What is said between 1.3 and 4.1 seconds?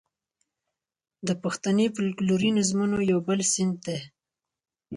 پښتني فوکلوري نظمونو یو بل صنف دی.